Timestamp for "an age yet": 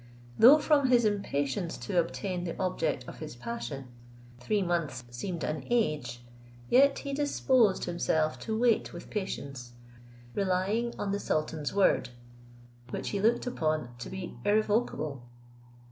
5.43-6.97